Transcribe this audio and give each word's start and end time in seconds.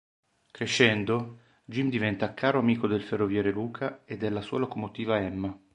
Crescendo, 0.49 1.37
Jim 1.63 1.87
diventa 1.91 2.33
caro 2.33 2.57
amico 2.57 2.87
del 2.87 3.03
ferroviere 3.03 3.51
Luca 3.51 4.01
e 4.03 4.17
della 4.17 4.41
sua 4.41 4.57
locomotiva 4.57 5.19
Emma. 5.19 5.55